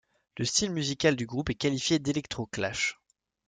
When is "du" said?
1.15-1.27